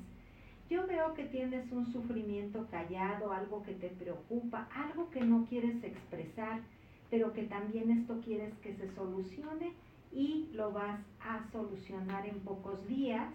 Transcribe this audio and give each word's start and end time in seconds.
Yo 0.68 0.86
veo 0.86 1.14
que 1.14 1.24
tienes 1.24 1.70
un 1.72 1.90
sufrimiento 1.92 2.66
callado, 2.70 3.32
algo 3.32 3.62
que 3.62 3.72
te 3.72 3.88
preocupa, 3.88 4.68
algo 4.74 5.10
que 5.10 5.22
no 5.22 5.46
quieres 5.46 5.82
expresar, 5.82 6.60
pero 7.10 7.32
que 7.32 7.44
también 7.44 7.90
esto 7.90 8.20
quieres 8.20 8.52
que 8.58 8.74
se 8.74 8.94
solucione 8.94 9.72
y 10.12 10.50
lo 10.52 10.72
vas 10.72 11.00
a 11.20 11.50
solucionar 11.50 12.26
en 12.26 12.40
pocos 12.40 12.86
días. 12.86 13.32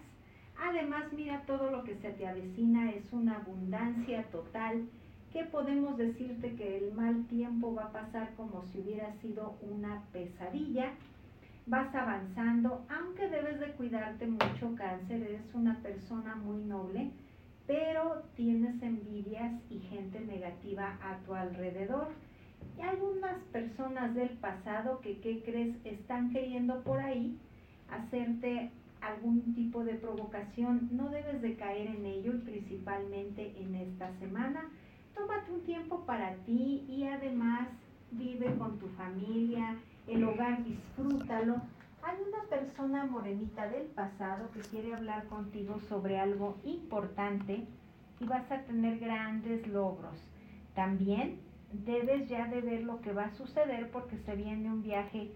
Además, 0.56 1.12
mira 1.12 1.42
todo 1.46 1.70
lo 1.72 1.82
que 1.82 1.96
se 1.96 2.10
te 2.12 2.26
avecina, 2.26 2.92
es 2.92 3.12
una 3.12 3.38
abundancia 3.38 4.22
total 4.30 4.88
¿Qué 5.34 5.42
podemos 5.46 5.96
decirte 5.96 6.54
que 6.54 6.78
el 6.78 6.92
mal 6.94 7.26
tiempo 7.26 7.74
va 7.74 7.86
a 7.86 7.92
pasar 7.92 8.32
como 8.36 8.62
si 8.66 8.78
hubiera 8.78 9.12
sido 9.14 9.56
una 9.62 10.04
pesadilla. 10.12 10.92
Vas 11.66 11.92
avanzando, 11.92 12.86
aunque 12.88 13.28
debes 13.28 13.58
de 13.58 13.72
cuidarte 13.72 14.28
mucho 14.28 14.76
cáncer, 14.76 15.24
eres 15.24 15.42
una 15.52 15.76
persona 15.82 16.36
muy 16.36 16.62
noble, 16.62 17.10
pero 17.66 18.22
tienes 18.36 18.80
envidias 18.80 19.60
y 19.70 19.80
gente 19.80 20.20
negativa 20.20 21.00
a 21.02 21.18
tu 21.26 21.34
alrededor. 21.34 22.10
Y 22.78 22.82
hay 22.82 22.96
unas 23.00 23.42
personas 23.50 24.14
del 24.14 24.30
pasado 24.38 25.00
que, 25.00 25.18
¿qué 25.18 25.42
crees?, 25.42 25.74
están 25.84 26.30
queriendo 26.30 26.80
por 26.84 27.00
ahí 27.00 27.36
hacerte 27.90 28.70
algún 29.00 29.52
tipo 29.56 29.82
de 29.82 29.94
provocación. 29.94 30.90
No 30.92 31.08
debes 31.08 31.42
de 31.42 31.56
caer 31.56 31.88
en 31.88 32.06
ello 32.06 32.34
y 32.36 32.38
principalmente 32.38 33.52
en 33.60 33.74
esta 33.74 34.16
semana 34.20 34.70
tómate 35.14 35.52
un 35.52 35.60
tiempo 35.62 36.04
para 36.04 36.34
ti 36.46 36.84
y 36.88 37.04
además 37.04 37.68
vive 38.10 38.54
con 38.56 38.78
tu 38.78 38.88
familia, 38.88 39.76
el 40.06 40.24
hogar 40.24 40.62
disfrútalo. 40.64 41.56
Hay 42.02 42.16
una 42.28 42.42
persona 42.48 43.06
morenita 43.06 43.66
del 43.68 43.86
pasado 43.86 44.50
que 44.52 44.60
quiere 44.60 44.94
hablar 44.94 45.26
contigo 45.26 45.80
sobre 45.88 46.18
algo 46.18 46.58
importante 46.64 47.66
y 48.20 48.24
vas 48.26 48.50
a 48.50 48.62
tener 48.62 48.98
grandes 48.98 49.66
logros. 49.66 50.16
También 50.74 51.40
debes 51.72 52.28
ya 52.28 52.46
de 52.46 52.60
ver 52.60 52.84
lo 52.84 53.00
que 53.00 53.12
va 53.12 53.24
a 53.24 53.34
suceder 53.34 53.90
porque 53.90 54.18
se 54.18 54.36
viene 54.36 54.68
un 54.68 54.82
viaje 54.82 55.30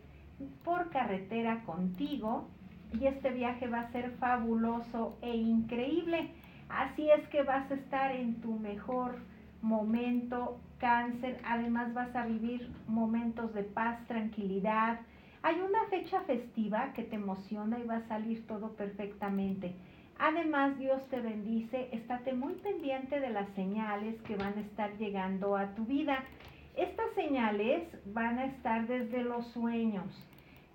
por 0.62 0.90
carretera 0.90 1.64
contigo 1.64 2.48
y 2.92 3.06
este 3.06 3.30
viaje 3.30 3.66
va 3.66 3.80
a 3.80 3.92
ser 3.92 4.10
fabuloso 4.12 5.18
e 5.22 5.34
increíble. 5.36 6.30
Así 6.68 7.08
es 7.10 7.26
que 7.28 7.42
vas 7.42 7.70
a 7.70 7.74
estar 7.74 8.14
en 8.14 8.40
tu 8.40 8.58
mejor 8.58 9.16
momento, 9.62 10.60
cáncer, 10.78 11.40
además 11.44 11.92
vas 11.94 12.14
a 12.14 12.26
vivir 12.26 12.70
momentos 12.86 13.52
de 13.54 13.64
paz, 13.64 14.06
tranquilidad. 14.06 15.00
Hay 15.42 15.56
una 15.60 15.84
fecha 15.90 16.20
festiva 16.22 16.92
que 16.94 17.04
te 17.04 17.16
emociona 17.16 17.78
y 17.78 17.86
va 17.86 17.96
a 17.96 18.08
salir 18.08 18.46
todo 18.46 18.72
perfectamente. 18.74 19.74
Además, 20.18 20.76
Dios 20.78 21.00
te 21.10 21.20
bendice, 21.20 21.88
estate 21.92 22.32
muy 22.32 22.54
pendiente 22.54 23.20
de 23.20 23.30
las 23.30 23.48
señales 23.50 24.20
que 24.22 24.36
van 24.36 24.58
a 24.58 24.60
estar 24.60 24.96
llegando 24.98 25.56
a 25.56 25.74
tu 25.74 25.84
vida. 25.84 26.24
Estas 26.76 27.12
señales 27.14 27.84
van 28.06 28.38
a 28.38 28.46
estar 28.46 28.86
desde 28.88 29.22
los 29.22 29.46
sueños. 29.48 30.06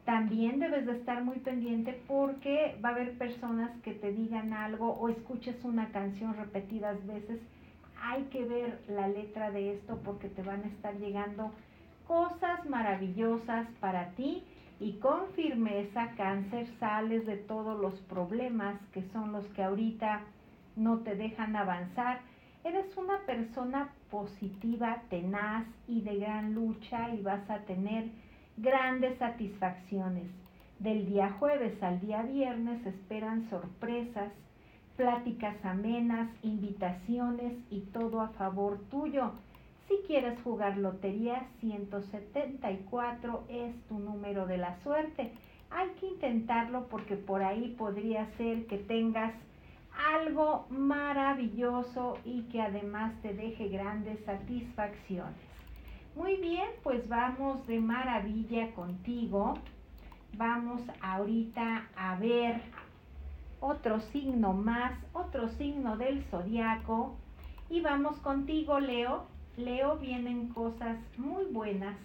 También 0.05 0.59
debes 0.59 0.85
de 0.85 0.93
estar 0.93 1.23
muy 1.23 1.39
pendiente 1.39 2.01
porque 2.07 2.77
va 2.83 2.89
a 2.89 2.91
haber 2.93 3.17
personas 3.17 3.71
que 3.81 3.93
te 3.93 4.11
digan 4.11 4.53
algo 4.53 4.91
o 4.91 5.09
escuches 5.09 5.63
una 5.63 5.89
canción 5.91 6.35
repetidas 6.35 7.05
veces 7.05 7.39
hay 8.05 8.23
que 8.25 8.43
ver 8.43 8.79
la 8.89 9.07
letra 9.07 9.49
de 9.51 9.73
esto 9.73 9.99
porque 10.03 10.27
te 10.27 10.43
van 10.43 10.63
a 10.63 10.67
estar 10.67 10.95
llegando 10.97 11.51
cosas 12.05 12.65
maravillosas 12.65 13.67
para 13.79 14.09
ti 14.11 14.43
y 14.79 14.93
con 14.99 15.27
firmeza 15.35 16.11
cáncer 16.17 16.67
sales 16.79 17.25
de 17.25 17.37
todos 17.37 17.79
los 17.79 17.99
problemas 18.01 18.77
que 18.91 19.03
son 19.13 19.31
los 19.31 19.45
que 19.49 19.63
ahorita 19.63 20.21
no 20.75 20.99
te 20.99 21.15
dejan 21.15 21.55
avanzar. 21.55 22.19
Eres 22.65 22.95
una 22.97 23.19
persona 23.25 23.93
positiva, 24.09 25.03
tenaz 25.09 25.65
y 25.87 26.01
de 26.01 26.17
gran 26.17 26.53
lucha 26.53 27.09
y 27.09 27.21
vas 27.21 27.49
a 27.49 27.59
tener 27.59 28.09
grandes 28.57 29.17
satisfacciones. 29.17 30.27
Del 30.79 31.05
día 31.05 31.31
jueves 31.39 31.81
al 31.81 32.01
día 32.01 32.23
viernes 32.23 32.85
esperan 32.85 33.49
sorpresas, 33.49 34.33
pláticas 34.95 35.55
amenas, 35.65 36.29
invitaciones 36.43 37.53
y 37.69 37.81
todo 37.91 38.21
a 38.21 38.29
favor 38.29 38.79
tuyo. 38.89 39.31
Si 39.87 39.95
quieres 40.07 40.41
jugar 40.43 40.77
lotería, 40.77 41.47
174 41.59 43.43
es 43.49 43.75
tu 43.87 43.99
número 43.99 44.45
de 44.45 44.57
la 44.57 44.81
suerte. 44.83 45.33
Hay 45.71 45.89
que 45.99 46.07
intentarlo 46.07 46.87
porque 46.87 47.15
por 47.15 47.43
ahí 47.43 47.75
podría 47.77 48.25
ser 48.37 48.65
que 48.67 48.77
tengas 48.77 49.33
algo 50.13 50.65
maravilloso 50.69 52.17
y 52.23 52.43
que 52.43 52.61
además 52.61 53.13
te 53.21 53.33
deje 53.33 53.69
grandes 53.69 54.23
satisfacciones. 54.25 55.35
Muy 56.15 56.37
bien, 56.37 56.69
pues 56.83 57.07
vamos 57.09 57.65
de 57.67 57.79
maravilla 57.79 58.71
contigo. 58.73 59.55
Vamos 60.37 60.81
ahorita 61.01 61.87
a 61.95 62.15
ver 62.17 62.61
otro 63.63 64.01
signo 64.11 64.51
más, 64.51 64.91
otro 65.13 65.47
signo 65.57 65.95
del 65.95 66.21
zodiaco. 66.25 67.15
Y 67.69 67.79
vamos 67.79 68.17
contigo, 68.17 68.79
Leo. 68.79 69.25
Leo, 69.55 69.97
vienen 69.97 70.49
cosas 70.49 70.97
muy 71.17 71.45
buenas. 71.45 71.95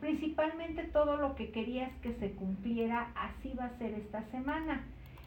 Principalmente 0.00 0.82
todo 0.82 1.16
lo 1.16 1.36
que 1.36 1.52
querías 1.52 1.92
que 2.02 2.14
se 2.14 2.32
cumpliera, 2.32 3.12
así 3.14 3.54
va 3.54 3.66
a 3.66 3.78
ser 3.78 3.94
esta 3.94 4.24
semana. 4.32 4.82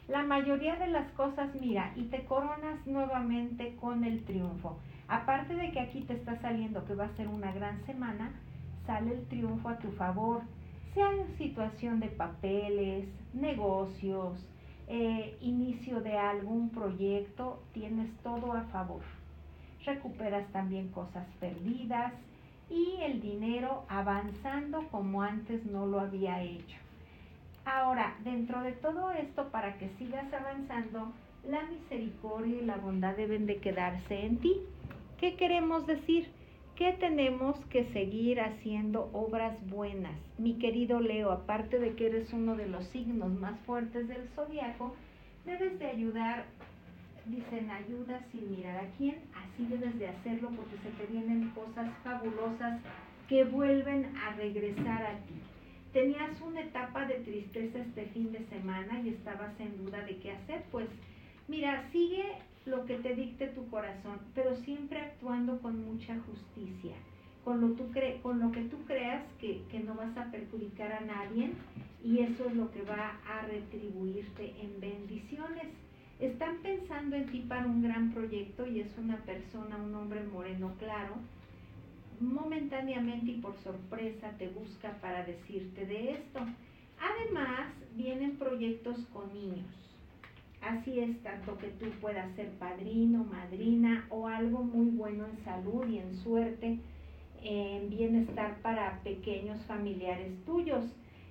La 0.08 0.22
mayoría 0.24 0.76
de 0.76 0.88
las 0.88 1.10
cosas, 1.12 1.48
mira, 1.58 1.92
y 1.96 2.04
te 2.04 2.24
coronas 2.26 2.86
nuevamente 2.86 3.74
con 3.76 4.04
el 4.04 4.24
triunfo. 4.24 4.78
Aparte 5.08 5.54
de 5.54 5.72
que 5.72 5.80
aquí 5.80 6.02
te 6.02 6.14
está 6.14 6.38
saliendo 6.42 6.84
que 6.84 6.94
va 6.94 7.06
a 7.06 7.16
ser 7.16 7.28
una 7.28 7.50
gran 7.52 7.84
semana, 7.86 8.32
sale 8.86 9.14
el 9.14 9.26
triunfo 9.28 9.70
a 9.70 9.78
tu 9.78 9.90
favor, 9.92 10.42
sea 10.92 11.10
en 11.12 11.36
situación 11.38 11.98
de 11.98 12.08
papeles, 12.08 13.08
negocios, 13.32 14.38
eh, 14.88 15.36
inicio 15.40 16.00
de 16.00 16.16
algún 16.16 16.70
proyecto, 16.70 17.62
tienes 17.72 18.10
todo 18.22 18.52
a 18.52 18.62
favor. 18.64 19.02
Recuperas 19.84 20.50
también 20.52 20.88
cosas 20.88 21.26
perdidas 21.40 22.12
y 22.70 23.00
el 23.02 23.20
dinero 23.20 23.84
avanzando 23.88 24.88
como 24.90 25.22
antes 25.22 25.64
no 25.66 25.86
lo 25.86 26.00
había 26.00 26.42
hecho. 26.42 26.76
Ahora, 27.64 28.16
dentro 28.24 28.62
de 28.62 28.72
todo 28.72 29.10
esto, 29.10 29.48
para 29.50 29.76
que 29.78 29.90
sigas 29.98 30.32
avanzando, 30.32 31.12
la 31.46 31.62
misericordia 31.64 32.62
y 32.62 32.64
la 32.64 32.76
bondad 32.76 33.14
deben 33.16 33.46
de 33.46 33.58
quedarse 33.58 34.24
en 34.24 34.38
ti. 34.38 34.56
¿Qué 35.18 35.36
queremos 35.36 35.86
decir? 35.86 36.28
Que 36.78 36.92
tenemos 36.92 37.58
que 37.70 37.86
seguir 37.86 38.40
haciendo 38.40 39.10
obras 39.12 39.58
buenas. 39.68 40.16
Mi 40.38 40.58
querido 40.58 41.00
Leo, 41.00 41.32
aparte 41.32 41.80
de 41.80 41.96
que 41.96 42.06
eres 42.06 42.32
uno 42.32 42.54
de 42.54 42.68
los 42.68 42.86
signos 42.90 43.32
más 43.32 43.58
fuertes 43.66 44.06
del 44.06 44.28
zodiaco, 44.36 44.94
debes 45.44 45.76
de 45.80 45.86
ayudar, 45.86 46.44
dicen 47.26 47.68
ayuda 47.68 48.24
sin 48.30 48.52
mirar 48.52 48.76
a 48.76 48.90
quién, 48.96 49.16
así 49.34 49.66
debes 49.66 49.98
de 49.98 50.06
hacerlo 50.06 50.50
porque 50.50 50.76
se 50.84 50.90
te 50.90 51.12
vienen 51.12 51.50
cosas 51.50 51.90
fabulosas 52.04 52.80
que 53.28 53.42
vuelven 53.42 54.14
a 54.16 54.36
regresar 54.36 55.02
a 55.02 55.16
ti. 55.26 55.34
Tenías 55.92 56.40
una 56.40 56.60
etapa 56.60 57.06
de 57.06 57.14
tristeza 57.14 57.80
este 57.80 58.06
fin 58.06 58.30
de 58.30 58.46
semana 58.50 59.00
y 59.00 59.08
estabas 59.08 59.58
en 59.58 59.84
duda 59.84 60.04
de 60.04 60.16
qué 60.18 60.30
hacer, 60.30 60.62
pues 60.70 60.86
mira, 61.48 61.88
sigue 61.90 62.24
lo 62.68 62.84
que 62.84 62.96
te 62.98 63.14
dicte 63.14 63.48
tu 63.48 63.68
corazón, 63.68 64.20
pero 64.34 64.56
siempre 64.56 65.00
actuando 65.00 65.60
con 65.60 65.84
mucha 65.84 66.18
justicia, 66.20 66.94
con 67.44 67.60
lo, 67.60 67.74
que 68.52 68.60
tú 68.64 68.84
creas 68.84 69.24
que, 69.40 69.62
que 69.70 69.80
no 69.80 69.94
vas 69.94 70.14
a 70.16 70.30
perjudicar 70.30 70.92
a 70.92 71.00
nadie 71.00 71.52
y 72.04 72.20
eso 72.20 72.44
es 72.46 72.54
lo 72.54 72.70
que 72.70 72.82
va 72.82 73.18
a 73.26 73.42
retribuirte 73.46 74.54
en 74.60 74.80
bendiciones. 74.80 75.68
Están 76.20 76.58
pensando 76.58 77.16
en 77.16 77.26
ti 77.26 77.40
para 77.48 77.66
un 77.66 77.82
gran 77.82 78.12
proyecto 78.12 78.66
y 78.66 78.80
es 78.80 78.98
una 78.98 79.16
persona, 79.18 79.76
un 79.76 79.94
hombre 79.94 80.22
moreno 80.24 80.74
claro, 80.78 81.14
momentáneamente 82.20 83.30
y 83.30 83.40
por 83.40 83.56
sorpresa 83.62 84.30
te 84.38 84.48
busca 84.48 84.92
para 85.00 85.24
decirte 85.24 85.86
de 85.86 86.12
esto. 86.12 86.40
Además, 87.00 87.72
vienen 87.94 88.36
proyectos 88.36 88.98
con 89.12 89.32
niños. 89.32 89.66
Así 90.60 90.98
es, 91.00 91.22
tanto 91.22 91.56
que 91.58 91.68
tú 91.68 91.86
puedas 92.00 92.34
ser 92.34 92.50
padrino, 92.58 93.24
madrina 93.24 94.06
o 94.10 94.26
algo 94.26 94.62
muy 94.62 94.90
bueno 94.90 95.26
en 95.26 95.44
salud 95.44 95.86
y 95.88 95.98
en 95.98 96.14
suerte, 96.16 96.78
en 97.42 97.88
bienestar 97.88 98.56
para 98.60 99.00
pequeños 99.02 99.64
familiares 99.66 100.32
tuyos. 100.44 100.84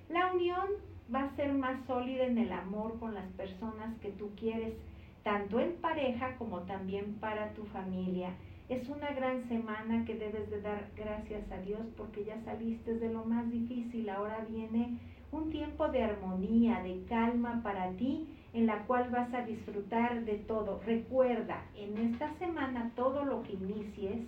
La 0.08 0.32
unión 0.32 0.66
va 1.14 1.24
a 1.24 1.36
ser 1.36 1.52
más 1.52 1.84
sólida 1.86 2.24
en 2.24 2.38
el 2.38 2.52
amor 2.52 2.98
con 2.98 3.14
las 3.14 3.30
personas 3.32 3.96
que 4.00 4.10
tú 4.12 4.30
quieres, 4.36 4.74
tanto 5.22 5.60
en 5.60 5.74
pareja 5.76 6.36
como 6.36 6.60
también 6.60 7.14
para 7.20 7.52
tu 7.52 7.64
familia. 7.66 8.34
Es 8.68 8.88
una 8.88 9.10
gran 9.12 9.48
semana 9.48 10.04
que 10.04 10.14
debes 10.14 10.50
de 10.50 10.60
dar 10.60 10.90
gracias 10.96 11.50
a 11.50 11.58
Dios 11.60 11.80
porque 11.96 12.24
ya 12.24 12.38
saliste 12.44 12.98
de 12.98 13.12
lo 13.12 13.24
más 13.24 13.50
difícil. 13.50 14.08
Ahora 14.10 14.46
viene 14.48 14.98
un 15.32 15.50
tiempo 15.50 15.88
de 15.88 16.02
armonía, 16.02 16.82
de 16.82 17.02
calma 17.08 17.62
para 17.62 17.90
ti, 17.92 18.26
en 18.52 18.66
la 18.66 18.84
cual 18.86 19.10
vas 19.10 19.32
a 19.34 19.42
disfrutar 19.42 20.24
de 20.24 20.34
todo. 20.34 20.80
Recuerda, 20.86 21.62
en 21.74 21.98
esta 21.98 22.32
semana 22.38 22.90
todo 22.96 23.24
lo 23.24 23.42
que 23.42 23.52
inicies 23.52 24.26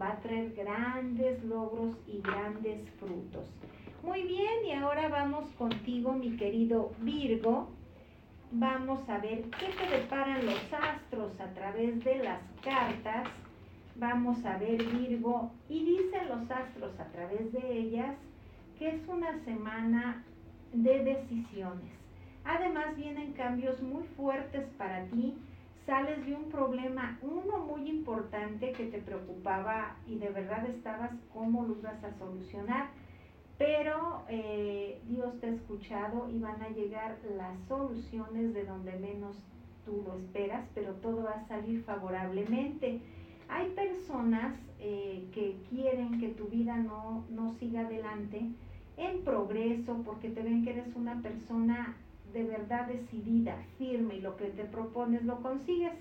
va 0.00 0.12
a 0.12 0.20
traer 0.20 0.52
grandes 0.54 1.42
logros 1.44 1.96
y 2.06 2.20
grandes 2.20 2.88
frutos. 2.98 3.50
Muy 4.02 4.22
bien, 4.22 4.66
y 4.66 4.72
ahora 4.72 5.08
vamos 5.08 5.48
contigo, 5.58 6.12
mi 6.12 6.36
querido 6.36 6.92
Virgo. 7.00 7.68
Vamos 8.52 9.08
a 9.08 9.18
ver 9.18 9.42
qué 9.58 9.66
te 9.66 9.96
deparan 9.96 10.46
los 10.46 10.72
astros 10.72 11.38
a 11.40 11.52
través 11.54 12.04
de 12.04 12.16
las 12.22 12.40
cartas. 12.62 13.26
Vamos 13.96 14.44
a 14.44 14.58
ver, 14.58 14.84
Virgo, 14.84 15.50
y 15.68 15.84
dicen 15.84 16.28
los 16.28 16.48
astros 16.50 16.98
a 17.00 17.06
través 17.06 17.52
de 17.52 17.78
ellas 17.78 18.14
que 18.78 18.88
es 18.88 19.08
una 19.08 19.42
semana 19.44 20.22
de 20.72 21.02
decisiones. 21.02 22.05
Además 22.46 22.96
vienen 22.96 23.32
cambios 23.32 23.80
muy 23.82 24.04
fuertes 24.16 24.66
para 24.78 25.04
ti. 25.06 25.34
Sales 25.84 26.24
de 26.26 26.34
un 26.34 26.50
problema, 26.50 27.18
uno 27.22 27.58
muy 27.58 27.88
importante 27.88 28.72
que 28.72 28.86
te 28.86 28.98
preocupaba 28.98 29.96
y 30.06 30.18
de 30.18 30.30
verdad 30.30 30.66
estabas 30.66 31.12
cómo 31.32 31.64
lo 31.64 31.78
ibas 31.78 32.02
a 32.02 32.12
solucionar 32.18 32.88
pero 33.58 34.22
eh, 34.28 35.00
Dios 35.08 35.40
te 35.40 35.46
ha 35.46 35.50
escuchado 35.50 36.28
y 36.30 36.38
van 36.38 36.60
a 36.62 36.68
llegar 36.68 37.16
las 37.36 37.58
soluciones 37.68 38.52
de 38.52 38.64
donde 38.64 38.92
menos 38.98 39.36
tú 39.84 40.02
lo 40.06 40.16
esperas, 40.16 40.66
pero 40.74 40.92
todo 40.94 41.24
va 41.24 41.30
a 41.30 41.48
salir 41.48 41.82
favorablemente. 41.84 43.00
Hay 43.48 43.70
personas 43.70 44.54
eh, 44.78 45.28
que 45.32 45.56
quieren 45.70 46.20
que 46.20 46.28
tu 46.30 46.46
vida 46.48 46.76
no, 46.76 47.24
no 47.30 47.54
siga 47.54 47.82
adelante 47.82 48.42
en 48.98 49.24
progreso 49.24 50.02
porque 50.04 50.28
te 50.30 50.42
ven 50.42 50.64
que 50.64 50.70
eres 50.70 50.94
una 50.94 51.22
persona 51.22 51.96
de 52.32 52.44
verdad 52.44 52.86
decidida, 52.86 53.56
firme 53.78 54.16
y 54.16 54.20
lo 54.20 54.36
que 54.36 54.46
te 54.46 54.64
propones 54.64 55.24
lo 55.24 55.40
consigues. 55.42 55.92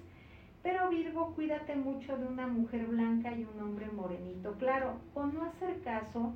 Pero 0.64 0.90
Virgo, 0.90 1.34
cuídate 1.36 1.76
mucho 1.76 2.18
de 2.18 2.26
una 2.26 2.48
mujer 2.48 2.88
blanca 2.88 3.32
y 3.32 3.46
un 3.46 3.62
hombre 3.62 3.88
morenito. 3.92 4.54
Claro, 4.54 4.96
con 5.14 5.34
no 5.34 5.44
hacer 5.44 5.80
caso, 5.82 6.34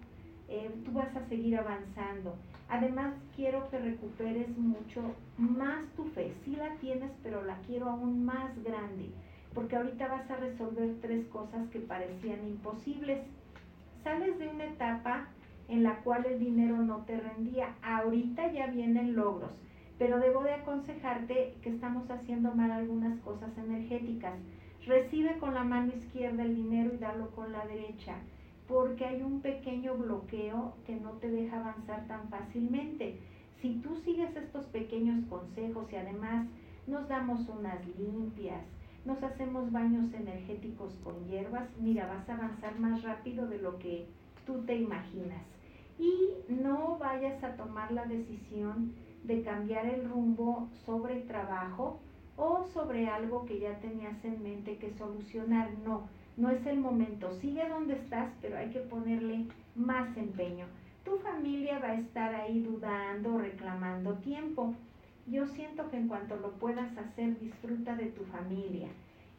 eh, 0.47 0.71
tú 0.85 0.91
vas 0.91 1.15
a 1.15 1.27
seguir 1.27 1.57
avanzando. 1.57 2.35
Además, 2.69 3.15
quiero 3.35 3.67
que 3.69 3.79
recuperes 3.79 4.55
mucho 4.57 5.01
más 5.37 5.83
tu 5.95 6.05
fe. 6.05 6.33
Sí 6.45 6.55
la 6.55 6.75
tienes, 6.75 7.11
pero 7.23 7.43
la 7.43 7.57
quiero 7.65 7.89
aún 7.89 8.23
más 8.23 8.51
grande, 8.63 9.09
porque 9.55 9.75
ahorita 9.75 10.07
vas 10.07 10.29
a 10.29 10.35
resolver 10.35 10.95
tres 11.01 11.25
cosas 11.27 11.67
que 11.71 11.79
parecían 11.79 12.47
imposibles. 12.47 13.21
Sales 14.03 14.37
de 14.37 14.47
una 14.47 14.65
etapa 14.65 15.27
en 15.67 15.83
la 15.83 15.97
cual 16.01 16.25
el 16.25 16.39
dinero 16.39 16.77
no 16.77 17.05
te 17.05 17.19
rendía. 17.19 17.75
Ahorita 17.81 18.51
ya 18.51 18.67
vienen 18.67 19.15
logros, 19.15 19.51
pero 19.99 20.19
debo 20.19 20.41
de 20.41 20.53
aconsejarte 20.53 21.55
que 21.61 21.69
estamos 21.69 22.09
haciendo 22.09 22.55
mal 22.55 22.71
algunas 22.71 23.19
cosas 23.19 23.55
energéticas. 23.57 24.33
Recibe 24.87 25.37
con 25.37 25.53
la 25.53 25.63
mano 25.63 25.93
izquierda 25.93 26.43
el 26.43 26.55
dinero 26.55 26.91
y 26.95 26.97
dalo 26.97 27.29
con 27.31 27.51
la 27.51 27.67
derecha 27.67 28.15
porque 28.69 29.03
hay 29.03 29.23
un 29.23 29.41
pequeño 29.41 29.95
bloqueo 29.95 30.75
que 30.85 30.95
no 30.95 31.13
te 31.13 31.29
deja 31.29 31.59
avanzar 31.59 32.07
tan 32.07 32.29
fácilmente. 32.29 33.19
Si 33.61 33.73
tú 33.81 33.95
sigues 34.05 34.33
estos 34.35 34.65
pequeños 34.67 35.25
consejos 35.25 35.91
y 35.91 35.95
además 35.95 36.47
nos 36.85 37.09
damos 37.09 37.49
unas 37.49 37.79
limpias, 37.97 38.61
nos 39.05 39.21
hacemos 39.23 39.71
baños 39.71 40.13
energéticos 40.13 40.93
con 41.03 41.25
hierbas, 41.25 41.67
mira, 41.79 42.07
vas 42.07 42.29
a 42.29 42.35
avanzar 42.35 42.79
más 42.79 43.01
rápido 43.01 43.47
de 43.47 43.57
lo 43.57 43.79
que 43.79 44.05
tú 44.45 44.61
te 44.65 44.75
imaginas. 44.75 45.41
Y 45.97 46.53
no 46.53 46.97
vayas 46.99 47.43
a 47.43 47.55
tomar 47.55 47.91
la 47.91 48.05
decisión 48.05 48.93
de 49.23 49.41
cambiar 49.43 49.85
el 49.85 50.09
rumbo 50.09 50.69
sobre 50.85 51.21
trabajo 51.21 51.99
o 52.35 52.63
sobre 52.73 53.07
algo 53.07 53.45
que 53.45 53.59
ya 53.59 53.79
tenías 53.79 54.23
en 54.23 54.41
mente 54.41 54.77
que 54.77 54.91
solucionar. 54.91 55.71
No, 55.85 56.07
no 56.37 56.49
es 56.49 56.65
el 56.65 56.79
momento. 56.79 57.31
Sigue 57.41 57.67
donde 57.67 57.95
estás, 57.95 58.31
pero 58.41 58.57
hay 58.57 58.69
que 58.69 58.79
ponerle 58.79 59.45
más 59.75 60.15
empeño. 60.17 60.65
Tu 61.03 61.17
familia 61.17 61.79
va 61.79 61.89
a 61.89 61.99
estar 61.99 62.33
ahí 62.33 62.61
dudando, 62.61 63.37
reclamando 63.37 64.13
tiempo. 64.15 64.73
Yo 65.27 65.47
siento 65.47 65.89
que 65.89 65.97
en 65.97 66.07
cuanto 66.07 66.37
lo 66.37 66.51
puedas 66.53 66.97
hacer, 66.97 67.39
disfruta 67.39 67.95
de 67.95 68.07
tu 68.07 68.23
familia. 68.25 68.87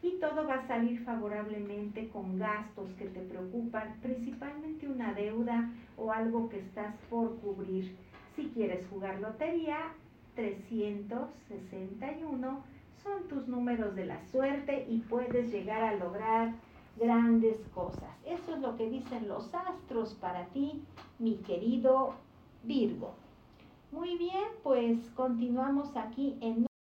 Y 0.03 0.19
todo 0.19 0.47
va 0.47 0.55
a 0.55 0.67
salir 0.67 1.05
favorablemente 1.05 2.09
con 2.09 2.38
gastos 2.38 2.91
que 2.99 3.06
te 3.06 3.21
preocupan, 3.21 3.97
principalmente 4.00 4.88
una 4.88 5.12
deuda 5.12 5.71
o 5.97 6.12
algo 6.12 6.49
que 6.49 6.59
estás 6.59 6.94
por 7.11 7.38
cubrir. 7.41 7.97
Si 8.35 8.50
quieres 8.50 8.87
jugar 8.88 9.21
lotería, 9.21 9.94
361 10.35 12.62
son 13.03 13.29
tus 13.29 13.49
números 13.49 13.97
de 13.97 14.06
la 14.06 14.25
suerte 14.29 14.87
y 14.88 14.99
puedes 14.99 15.50
llegar 15.50 15.82
a 15.82 15.97
lograr 15.97 16.55
grandes 16.97 17.59
cosas. 17.75 18.16
Eso 18.25 18.55
es 18.55 18.61
lo 18.61 18.76
que 18.76 18.88
dicen 18.88 19.26
los 19.28 19.52
astros 19.55 20.14
para 20.14 20.47
ti, 20.47 20.83
mi 21.19 21.35
querido 21.37 22.14
Virgo. 22.62 23.14
Muy 23.90 24.16
bien, 24.19 24.45
pues 24.62 25.11
continuamos 25.16 25.97
aquí 25.97 26.38
en 26.40 26.70